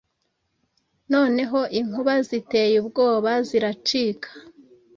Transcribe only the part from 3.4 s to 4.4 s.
ziracika,